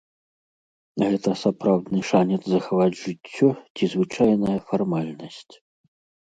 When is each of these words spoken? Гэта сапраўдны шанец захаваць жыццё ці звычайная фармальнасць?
Гэта 1.07 1.29
сапраўдны 1.41 2.01
шанец 2.11 2.39
захаваць 2.53 2.97
жыццё 3.03 3.49
ці 3.75 3.83
звычайная 3.93 4.57
фармальнасць? 4.73 5.47